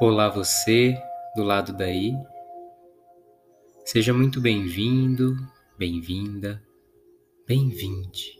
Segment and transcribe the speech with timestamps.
[0.00, 0.96] Olá, você
[1.34, 2.14] do lado daí.
[3.84, 5.34] Seja muito bem-vindo,
[5.76, 6.62] bem-vinda,
[7.44, 8.38] bem-vinde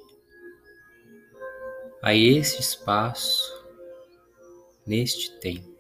[2.00, 3.66] a este espaço,
[4.86, 5.76] neste tempo.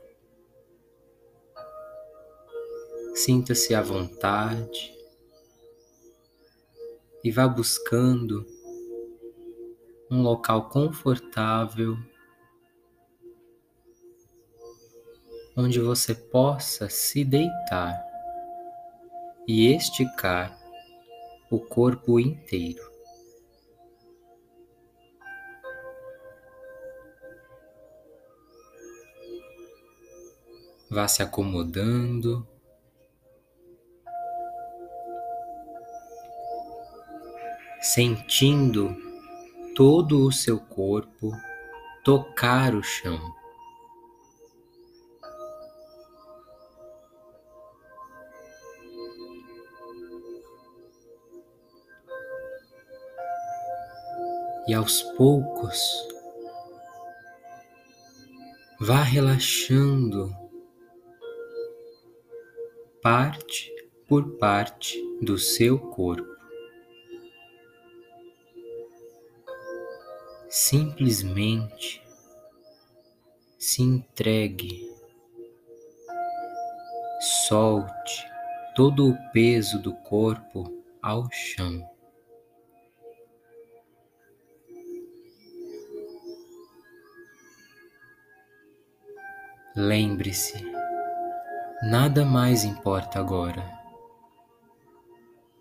[3.14, 4.92] Sinta-se à vontade
[7.22, 8.44] e vá buscando
[10.10, 11.96] um local confortável
[15.60, 18.00] onde você possa se deitar
[19.44, 20.56] e esticar
[21.50, 22.80] o corpo inteiro.
[30.88, 32.46] Vá se acomodando.
[37.80, 38.96] Sentindo
[39.74, 41.32] todo o seu corpo
[42.04, 43.37] tocar o chão.
[54.68, 55.80] E aos poucos
[58.78, 60.36] vá relaxando
[63.02, 63.74] parte
[64.06, 66.36] por parte do seu corpo.
[70.50, 72.02] Simplesmente
[73.58, 74.86] se entregue,
[77.48, 78.26] solte
[78.74, 81.97] todo o peso do corpo ao chão.
[89.80, 90.60] Lembre-se,
[91.84, 93.64] nada mais importa agora.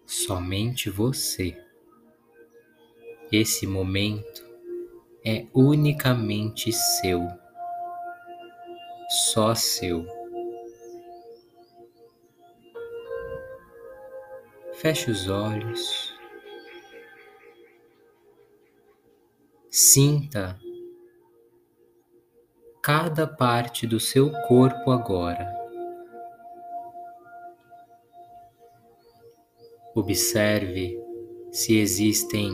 [0.07, 1.55] Somente você.
[3.31, 4.43] Esse momento
[5.23, 7.27] é unicamente seu.
[9.07, 10.03] Só seu.
[14.77, 16.17] Feche os olhos.
[19.69, 20.59] Sinta
[22.87, 25.45] cada parte do seu corpo agora.
[29.93, 30.97] Observe
[31.51, 32.53] se existem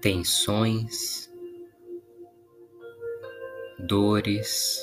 [0.00, 1.28] tensões,
[3.80, 4.78] dores,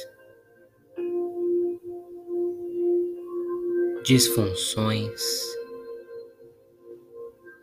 [4.04, 5.22] disfunções,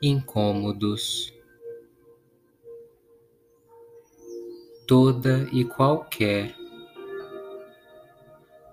[0.00, 1.33] incômodos
[4.86, 6.54] toda e qualquer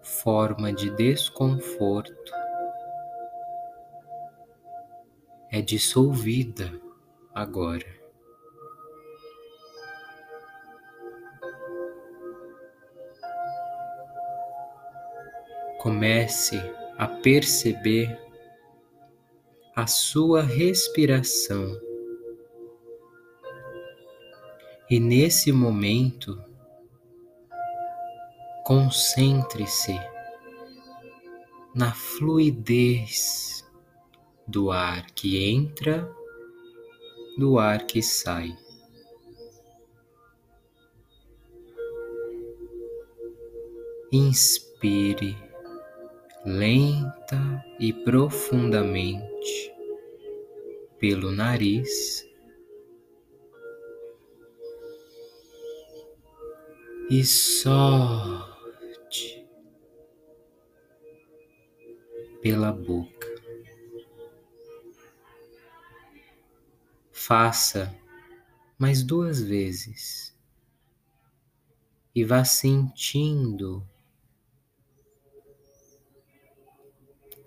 [0.02, 2.32] forma de desconforto
[5.52, 6.72] é dissolvida
[7.34, 8.02] agora.
[15.80, 16.58] Comece
[16.98, 18.20] a perceber
[19.76, 21.91] a sua respiração.
[24.92, 26.38] E nesse momento,
[28.66, 29.98] concentre-se
[31.74, 33.66] na fluidez
[34.46, 36.14] do ar que entra,
[37.38, 38.54] do ar que sai.
[44.12, 45.38] Inspire
[46.44, 49.74] lenta e profundamente
[51.00, 52.30] pelo nariz.
[57.12, 58.56] E solte
[62.42, 63.28] pela boca.
[67.12, 67.94] Faça
[68.80, 70.34] mais duas vezes
[72.16, 73.86] e vá sentindo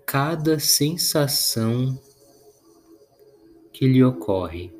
[0.05, 1.99] cada sensação
[3.73, 4.74] que lhe ocorre.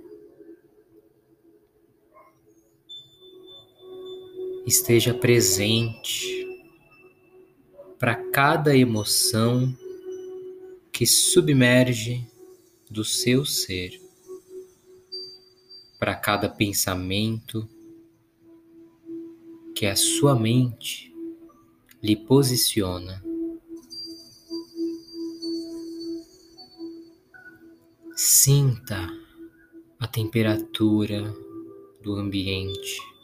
[4.66, 6.44] Esteja presente
[8.00, 9.76] para cada emoção
[10.92, 12.28] que submerge
[12.90, 14.02] do seu ser,
[16.00, 17.70] para cada pensamento
[19.76, 21.14] que a sua mente
[22.02, 23.24] lhe posiciona.
[28.16, 29.10] Sinta
[30.00, 31.36] a temperatura
[32.02, 33.15] do ambiente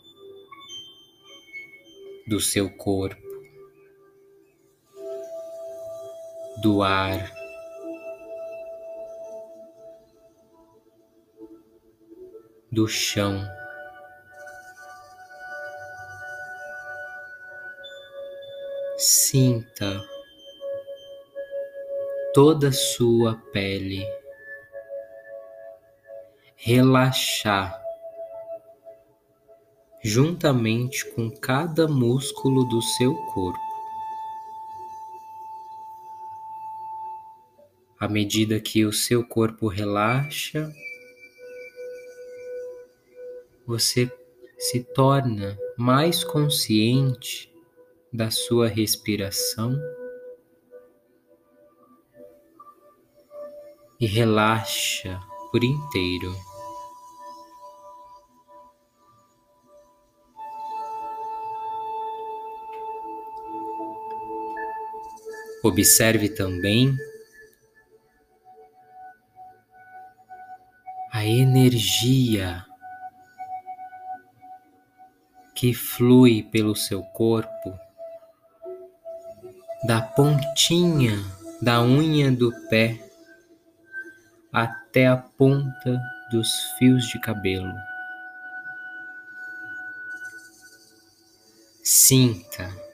[2.32, 3.22] do seu corpo,
[6.62, 7.30] do ar,
[12.72, 13.46] do chão.
[18.98, 20.02] Sinta
[22.34, 24.06] toda sua pele
[26.56, 27.81] relaxar
[30.04, 33.60] juntamente com cada músculo do seu corpo.
[38.00, 40.74] À medida que o seu corpo relaxa,
[43.66, 44.12] você
[44.58, 47.54] se torna mais consciente
[48.12, 49.80] da sua respiração
[54.00, 55.20] e relaxa
[55.52, 56.51] por inteiro.
[65.64, 66.98] Observe também
[71.12, 72.66] a energia
[75.54, 77.78] que flui pelo seu corpo,
[79.86, 81.16] da pontinha
[81.62, 83.00] da unha do pé
[84.52, 86.50] até a ponta dos
[86.80, 87.74] fios de cabelo.
[91.84, 92.91] Sinta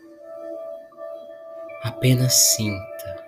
[1.84, 3.26] Apenas sinta.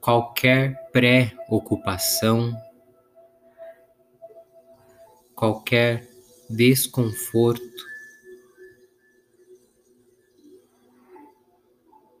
[0.00, 2.56] Qualquer pré-ocupação,
[5.34, 6.08] qualquer
[6.48, 7.86] desconforto,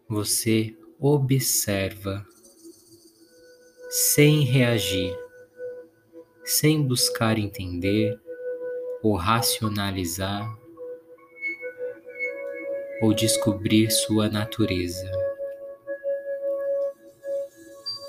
[0.08, 2.26] você observa
[3.88, 5.16] sem reagir,
[6.44, 8.20] sem buscar entender
[9.02, 10.58] ou racionalizar
[13.00, 15.10] ou descobrir sua natureza.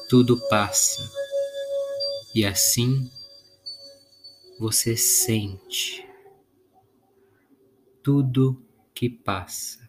[0.09, 1.01] Tudo passa
[2.33, 3.09] e assim
[4.59, 6.07] você sente
[8.03, 8.61] tudo
[8.93, 9.87] que passa.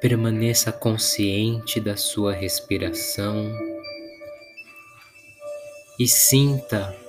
[0.00, 3.50] Permaneça consciente da sua respiração
[5.98, 7.05] e sinta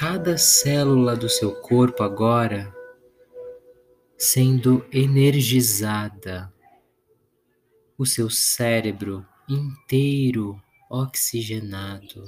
[0.00, 2.74] cada célula do seu corpo agora
[4.16, 6.50] sendo energizada,
[7.98, 10.58] o seu cérebro inteiro
[10.88, 12.24] oxigenado,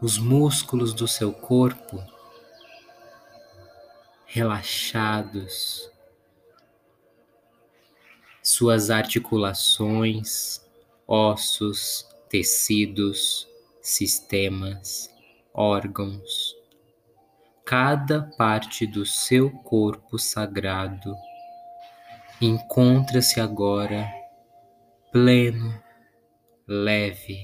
[0.00, 2.02] os músculos do seu corpo
[4.24, 5.90] relaxados,
[8.42, 10.64] suas articulações,
[11.06, 13.52] ossos, tecidos,
[13.84, 15.14] sistemas,
[15.52, 16.56] órgãos,
[17.66, 21.14] cada parte do seu corpo sagrado
[22.40, 24.10] encontra-se agora
[25.12, 25.78] pleno,
[26.66, 27.38] leve,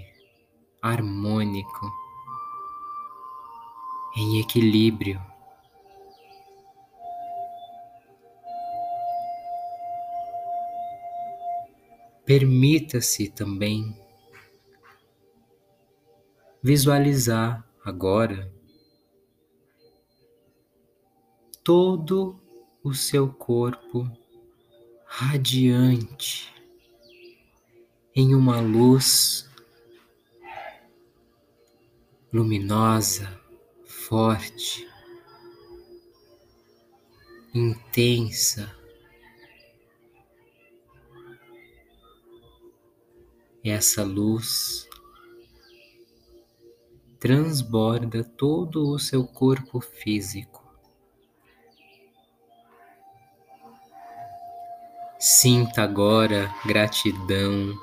[0.81, 1.93] harmônico,
[4.17, 5.21] em equilíbrio.
[12.25, 14.00] Permita-se também
[16.63, 18.53] visualizar agora
[21.65, 22.41] todo
[22.83, 24.11] o seu corpo
[25.07, 26.53] radiante
[28.15, 29.49] em uma luz
[32.33, 33.41] luminosa,
[33.85, 34.89] forte,
[37.55, 38.75] intensa.
[43.63, 44.90] Essa luz
[47.21, 50.67] transborda todo o seu corpo físico.
[55.19, 57.79] Sinta agora gratidão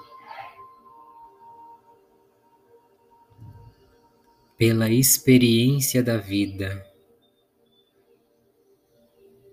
[4.57, 6.83] pela experiência da vida,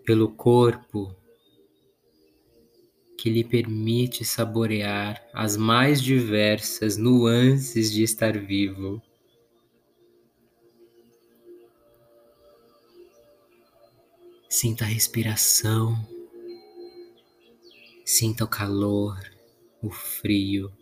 [0.03, 1.15] pelo corpo
[3.19, 9.03] que lhe permite saborear as mais diversas nuances de estar vivo.
[14.57, 15.99] Sinta a respiração,
[18.05, 19.19] sinta o calor,
[19.83, 20.73] o frio.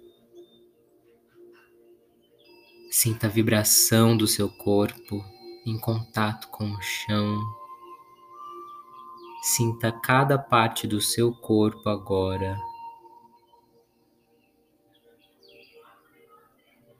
[2.90, 5.24] Sinta a vibração do seu corpo
[5.64, 7.40] em contato com o chão.
[9.42, 12.60] Sinta cada parte do seu corpo agora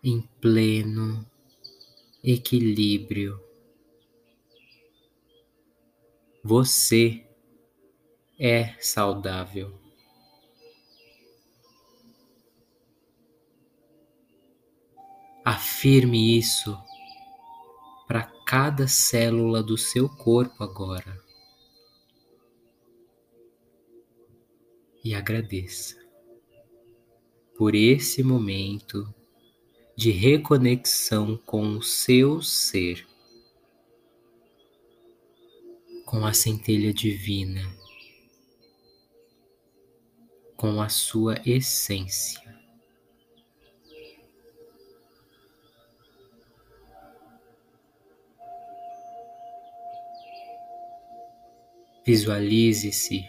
[0.02, 1.23] em pleno
[2.25, 3.51] equilíbrio.
[6.44, 7.25] Você
[8.37, 9.78] é saudável.
[15.44, 16.76] Afirme isso
[18.08, 21.16] para cada célula do seu corpo agora.
[25.04, 25.96] E agradeça
[27.56, 29.14] por esse momento
[29.96, 33.06] de reconexão com o seu ser,
[36.12, 37.62] com a centelha divina,
[40.54, 42.54] com a sua essência.
[52.04, 53.25] Visualize-se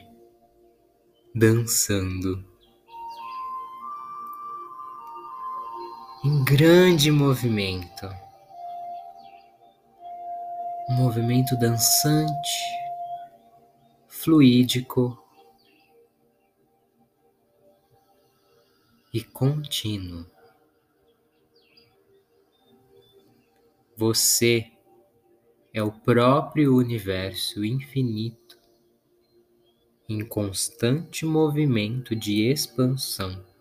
[1.34, 2.44] dançando
[6.26, 8.23] em grande movimento.
[10.90, 12.52] Um movimento dançante,
[14.08, 15.18] fluídico
[19.14, 20.26] e contínuo.
[23.96, 24.72] Você
[25.74, 28.60] é o próprio universo infinito
[30.10, 33.53] em constante movimento de expansão.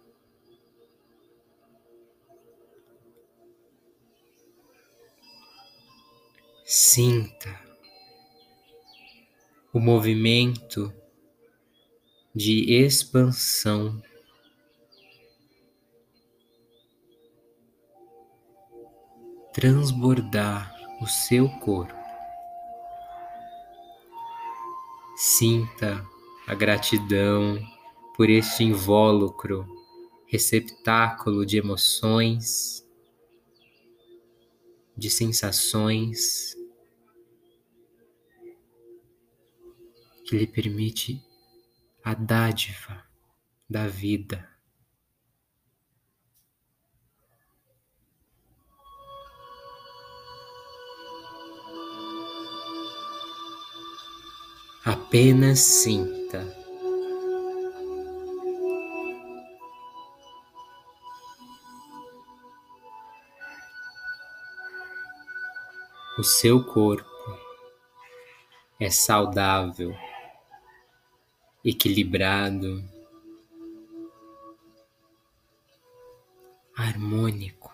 [6.75, 7.55] Sinta
[9.75, 10.91] o movimento
[12.35, 14.03] de expansão
[19.53, 21.93] transbordar o seu corpo.
[25.15, 26.03] Sinta
[26.47, 27.61] a gratidão
[28.17, 29.69] por este invólucro,
[30.27, 32.83] receptáculo de emoções,
[34.97, 36.62] de sensações
[40.25, 41.23] que lhe permite
[42.05, 43.05] a dádiva
[43.69, 44.49] da vida.
[54.85, 56.63] Apenas sinta.
[66.19, 67.09] O seu corpo
[68.79, 69.97] é saudável,
[71.65, 72.83] equilibrado,
[76.77, 77.73] harmônico.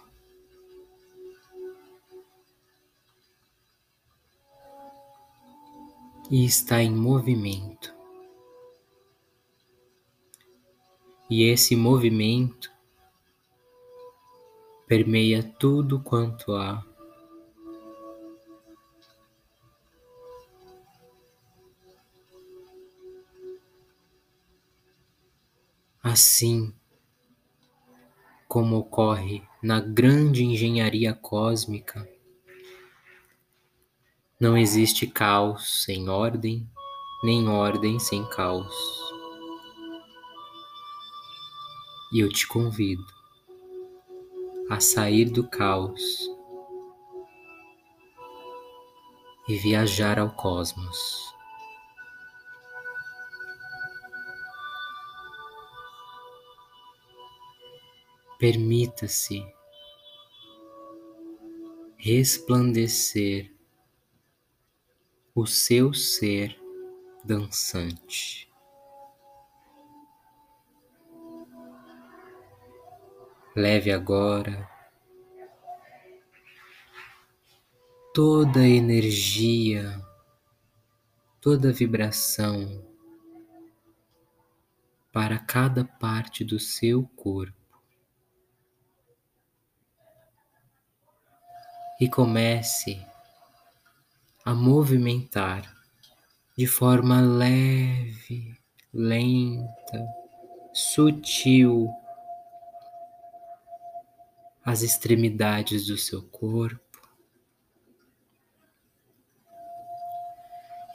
[6.30, 7.94] e está em movimento.
[11.30, 12.70] E esse movimento
[14.86, 16.87] permeia tudo quanto há.
[26.10, 26.74] Assim
[28.48, 32.08] como ocorre na grande engenharia cósmica,
[34.40, 36.66] não existe caos sem ordem,
[37.22, 38.74] nem ordem sem caos.
[42.14, 43.04] E eu te convido
[44.70, 46.02] a sair do caos
[49.46, 51.37] e viajar ao cosmos.
[58.38, 59.44] Permita-se
[61.96, 63.52] resplandecer
[65.34, 66.56] o seu ser
[67.24, 68.48] dançante.
[73.56, 74.70] Leve agora
[78.14, 80.00] toda a energia,
[81.40, 82.86] toda a vibração
[85.12, 87.57] para cada parte do seu corpo.
[92.00, 93.04] E comece
[94.44, 95.62] a movimentar
[96.56, 98.56] de forma leve,
[98.92, 100.06] lenta,
[100.72, 101.92] sutil
[104.64, 106.80] as extremidades do seu corpo.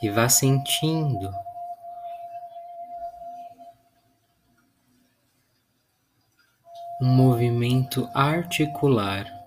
[0.01, 1.33] E vá sentindo
[7.01, 9.42] um movimento articular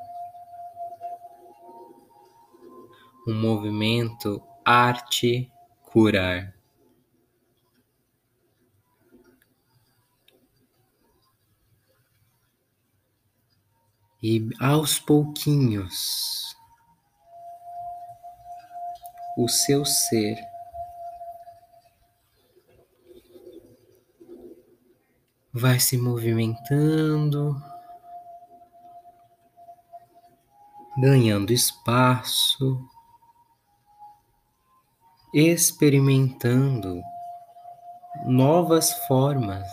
[3.26, 5.50] um movimento arte
[5.82, 6.54] curar.
[14.22, 16.56] E aos pouquinhos,
[19.36, 20.36] o seu ser
[25.52, 27.56] vai se movimentando
[30.98, 32.88] ganhando espaço,
[35.38, 37.02] experimentando
[38.24, 39.70] novas formas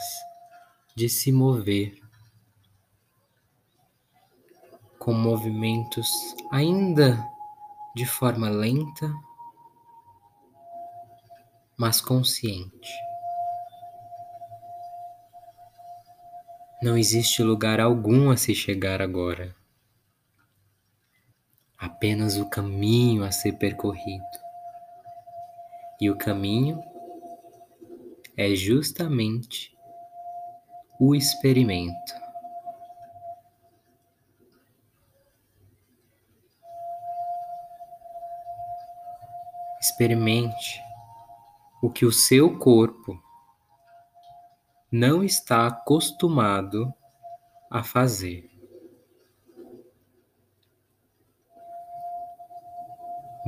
[0.94, 1.98] de se mover,
[5.00, 6.10] com movimentos
[6.52, 7.18] ainda
[7.96, 9.10] de forma lenta,
[11.78, 12.92] mas consciente.
[16.82, 19.56] Não existe lugar algum a se chegar agora,
[21.78, 24.44] apenas o caminho a ser percorrido.
[26.04, 26.84] E o caminho
[28.36, 29.74] é justamente
[31.00, 32.14] o experimento.
[39.80, 40.84] Experimente
[41.82, 43.18] o que o seu corpo
[44.92, 46.94] não está acostumado
[47.72, 48.53] a fazer.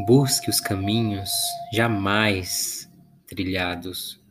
[0.05, 1.31] Busque os caminhos
[1.73, 2.87] jamais
[3.25, 4.21] trilhados.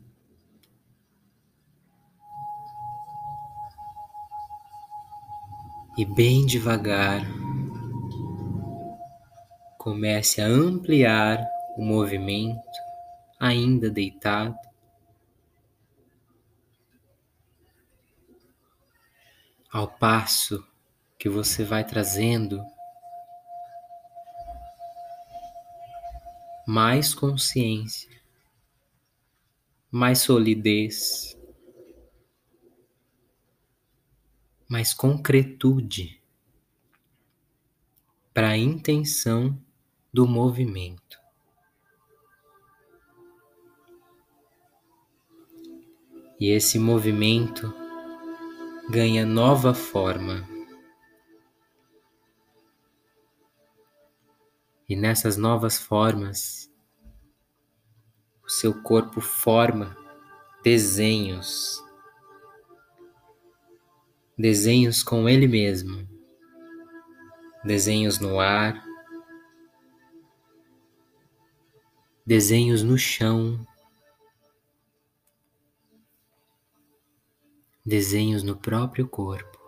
[5.98, 7.22] E bem devagar,
[9.76, 11.44] comece a ampliar
[11.76, 12.62] o movimento,
[13.40, 14.56] ainda deitado.
[19.72, 20.64] Ao passo
[21.18, 22.64] que você vai trazendo
[26.66, 28.10] mais consciência,
[29.90, 31.36] mais solidez,
[34.68, 36.20] mais concretude
[38.32, 39.56] para a intenção
[40.12, 41.22] do movimento.
[46.40, 47.72] E esse movimento
[48.90, 50.46] ganha nova forma.
[54.88, 56.63] E nessas novas formas,
[58.46, 59.96] o seu corpo forma
[60.62, 61.82] desenhos.
[64.36, 66.08] Desenhos com ele mesmo,
[67.64, 68.84] desenhos no ar,
[72.26, 73.64] desenhos no chão,
[77.86, 79.62] desenhos no próprio corpo.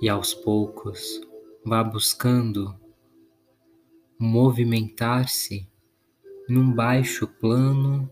[0.00, 1.20] E aos poucos
[1.64, 2.78] vá buscando
[4.18, 5.68] movimentar-se
[6.48, 8.10] num baixo plano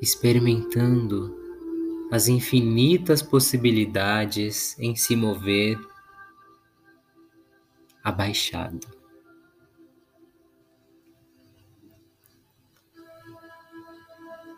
[0.00, 1.38] experimentando
[2.10, 5.78] as infinitas possibilidades em se mover
[8.02, 8.80] abaixado.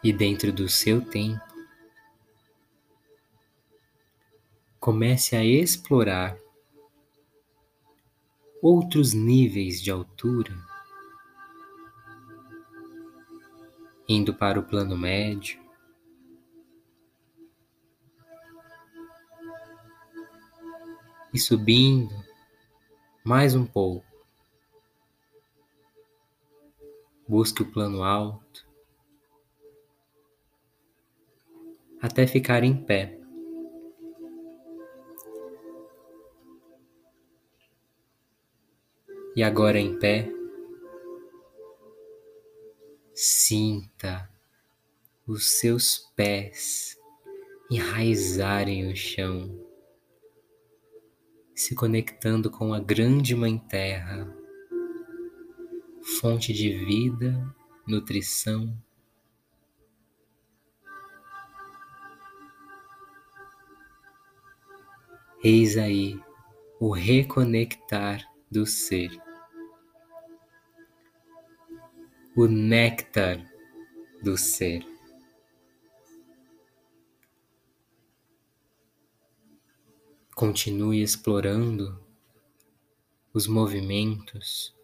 [0.02, 1.51] E dentro do seu tempo,
[4.82, 6.36] comece a explorar
[8.60, 10.52] outros níveis de altura
[14.08, 15.62] indo para o plano médio.
[21.32, 22.12] E subindo
[23.24, 24.04] mais um pouco.
[27.28, 28.66] Busque o plano alto
[32.00, 33.21] até ficar em pé.
[39.34, 40.30] E agora em pé,
[43.14, 44.28] Sinta
[45.26, 46.98] os seus pés
[47.70, 49.64] enraizarem o chão,
[51.54, 54.34] se conectando com a grande Mãe Terra,
[56.20, 57.54] fonte de vida,
[57.86, 58.74] nutrição.
[65.44, 66.18] Eis aí
[66.80, 69.10] o reconectar do ser.
[72.34, 73.46] o néctar
[74.22, 74.86] do ser.
[80.34, 82.02] Continue explorando
[83.34, 84.74] os movimentos,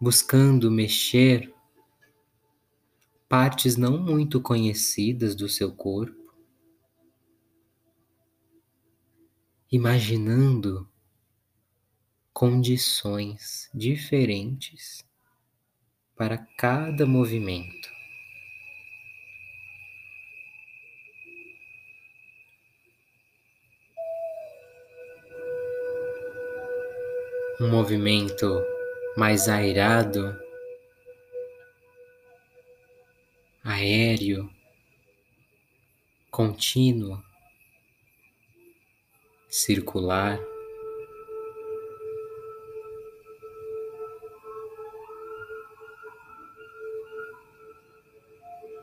[0.00, 1.52] buscando mexer
[3.28, 6.32] partes não muito conhecidas do seu corpo,
[9.70, 10.88] imaginando
[12.32, 15.04] condições diferentes
[16.16, 17.90] para cada movimento.
[27.60, 28.64] Um movimento
[29.16, 30.36] mais airado
[33.62, 34.50] aéreo,
[36.30, 37.22] contínuo,
[39.48, 40.51] circular.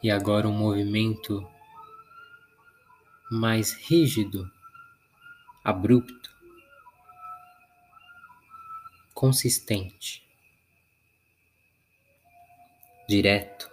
[0.01, 1.45] E agora um movimento
[3.29, 4.49] mais rígido,
[5.63, 6.29] abrupto,
[9.13, 10.23] consistente,
[13.09, 13.69] direto,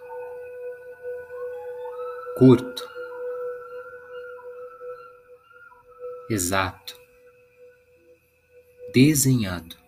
[2.37, 2.83] curto,
[6.29, 6.99] exato,
[8.93, 9.86] desenhado.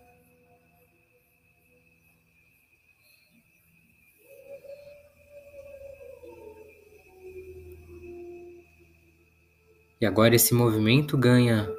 [10.02, 11.70] E agora esse movimento ganha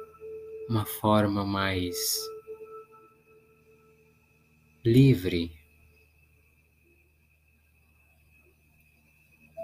[0.69, 1.97] uma forma mais
[4.85, 5.51] livre,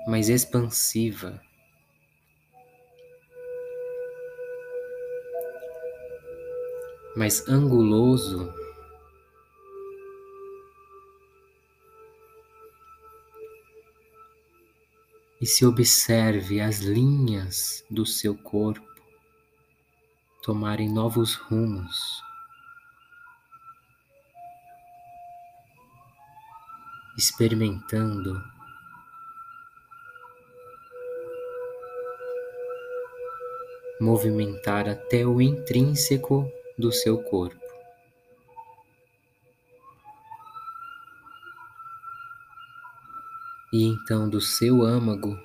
[0.07, 1.39] mais expansiva.
[7.15, 8.51] Mais anguloso.
[15.39, 18.87] E se observe as linhas do seu corpo
[20.41, 22.23] tomarem novos rumos.
[27.17, 28.41] Experimentando
[33.99, 37.66] movimentar até o intrínseco do seu corpo.
[43.71, 45.37] E então do seu âmago,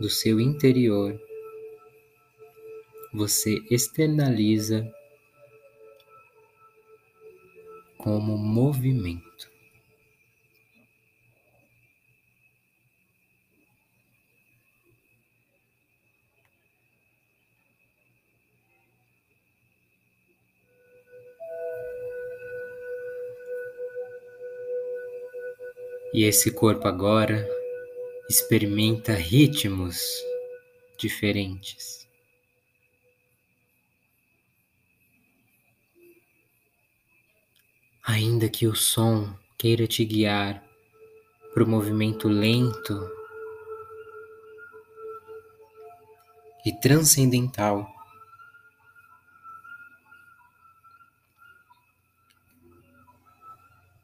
[0.00, 1.18] do seu interior,
[3.12, 4.86] você externaliza
[7.96, 9.55] como movimento.
[26.16, 27.46] E esse corpo agora
[28.26, 30.00] experimenta ritmos
[30.96, 32.08] diferentes.
[38.02, 40.64] Ainda que o som queira te guiar
[41.52, 42.98] para o movimento lento
[46.64, 47.86] e transcendental,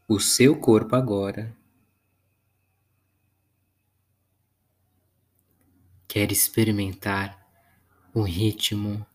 [0.06, 1.61] o seu corpo agora
[6.12, 7.42] quer experimentar
[8.14, 9.06] um ritmo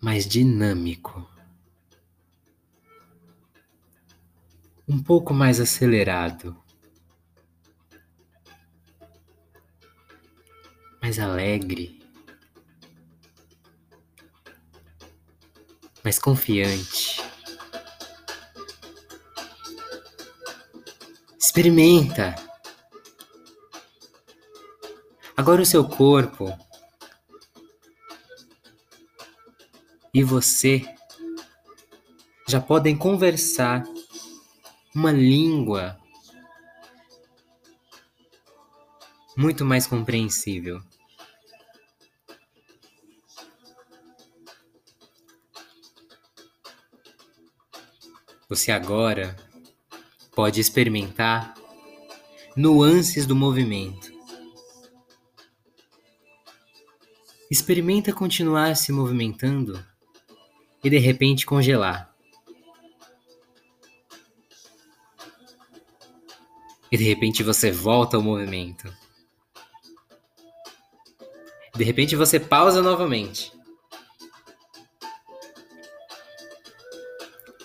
[0.00, 1.30] mais dinâmico,
[4.88, 6.56] um pouco mais acelerado,
[11.02, 12.02] mais alegre,
[16.02, 17.20] mais confiante.
[21.38, 22.51] Experimenta.
[25.42, 26.56] Agora o seu corpo
[30.14, 30.84] e você
[32.46, 33.82] já podem conversar
[34.94, 35.98] uma língua
[39.36, 40.80] muito mais compreensível.
[48.48, 49.34] Você agora
[50.36, 51.56] pode experimentar
[52.56, 54.11] nuances do movimento.
[57.52, 59.78] Experimenta continuar se movimentando
[60.82, 62.10] e de repente congelar.
[66.90, 68.90] E de repente você volta ao movimento.
[71.76, 73.52] De repente você pausa novamente.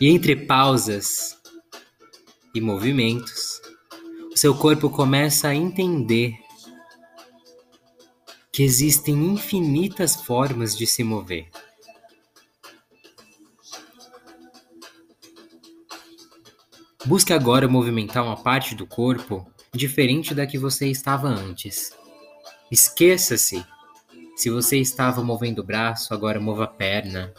[0.02, 1.42] E entre pausas
[2.54, 3.62] e movimentos,
[4.34, 6.38] o seu corpo começa a entender
[8.58, 11.48] que existem infinitas formas de se mover.
[17.06, 21.92] Busque agora movimentar uma parte do corpo diferente da que você estava antes.
[22.72, 23.64] Esqueça-se.
[24.36, 27.32] Se você estava movendo o braço, agora mova a perna.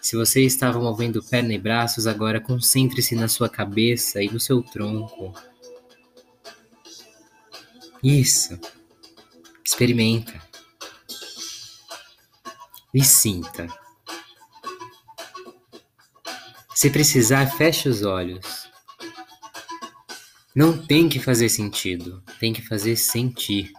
[0.00, 4.62] Se você estava movendo perna e braços, agora concentre-se na sua cabeça e no seu
[4.62, 5.34] tronco.
[8.02, 8.58] Isso.
[9.66, 10.40] Experimenta
[12.94, 13.66] e sinta.
[16.72, 18.70] Se precisar, feche os olhos
[20.54, 23.72] Não tem que fazer sentido, tem que fazer sentir.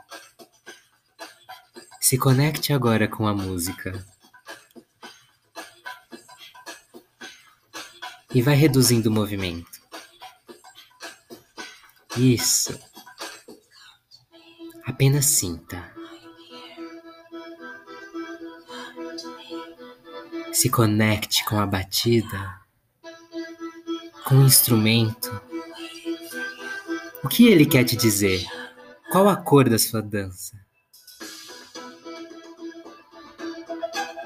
[2.01, 4.05] Se conecte agora com a música.
[8.35, 9.79] E vai reduzindo o movimento.
[12.17, 12.77] Isso.
[14.97, 15.91] Apenas sinta.
[20.51, 22.59] Se conecte com a batida,
[24.25, 25.39] com o instrumento.
[27.23, 28.43] O que ele quer te dizer?
[29.11, 30.57] Qual a cor da sua dança?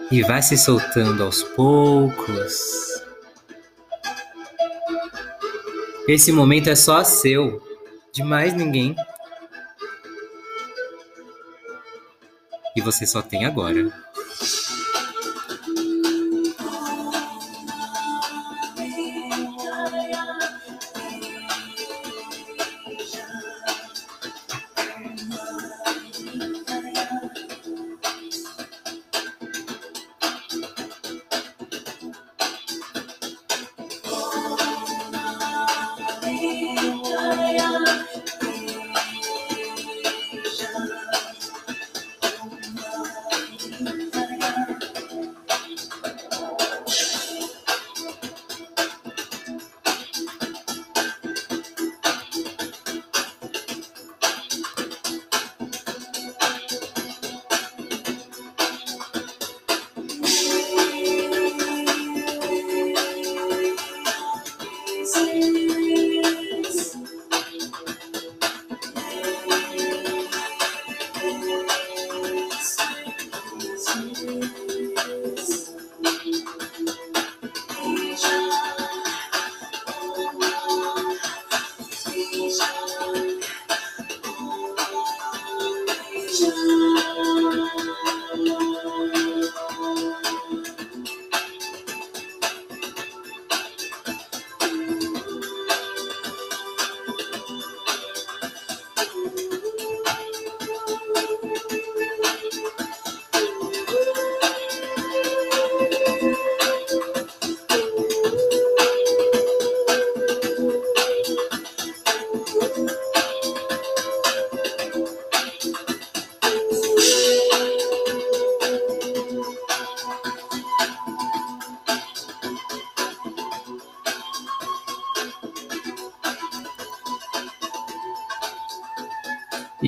[0.09, 2.87] E vai se soltando aos poucos.
[6.07, 7.61] Esse momento é só seu,
[8.13, 8.95] de mais ninguém.
[12.75, 13.91] E você só tem agora.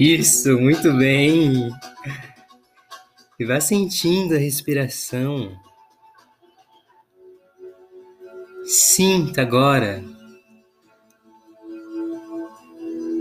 [0.06, 1.72] Isso, muito bem.
[3.40, 5.58] E vá sentindo a respiração.
[8.66, 10.04] Sinta agora.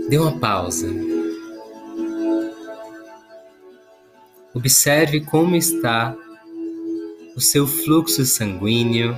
[0.09, 0.89] Dê uma pausa.
[4.53, 6.13] Observe como está
[7.33, 9.17] o seu fluxo sanguíneo,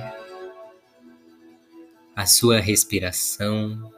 [2.14, 3.95] a sua respiração.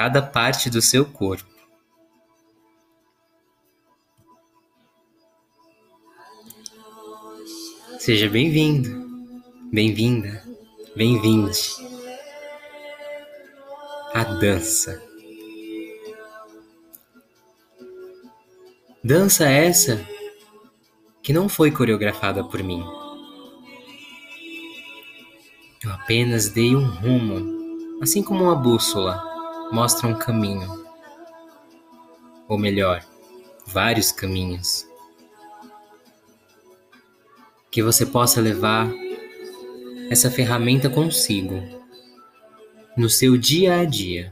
[0.00, 1.44] Cada parte do seu corpo.
[7.98, 8.88] Seja bem-vindo,
[9.70, 10.42] bem-vinda,
[10.96, 11.60] bem-vinde
[14.14, 15.02] à dança.
[19.04, 20.02] Dança essa
[21.22, 22.82] que não foi coreografada por mim.
[25.84, 29.29] Eu apenas dei um rumo, assim como uma bússola
[29.72, 30.84] mostra um caminho,
[32.48, 33.04] ou melhor,
[33.66, 34.86] vários caminhos,
[37.70, 38.90] que você possa levar
[40.10, 41.62] essa ferramenta consigo
[42.96, 44.30] no seu dia a dia,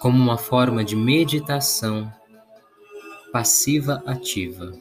[0.00, 2.12] como uma forma de meditação
[3.32, 4.72] passiva ativa.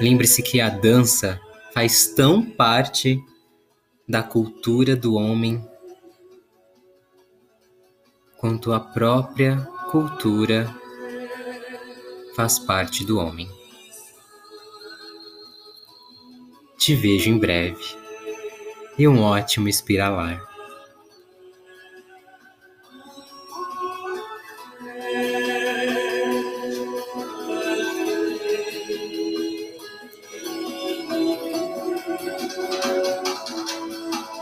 [0.00, 1.40] Lembre-se que a dança
[1.72, 3.22] faz tão parte
[4.06, 5.66] da cultura do homem
[8.36, 9.56] quanto a própria
[9.90, 10.68] cultura
[12.36, 13.48] faz parte do homem.
[16.76, 17.82] Te vejo em breve
[18.98, 20.53] e um ótimo espiralar.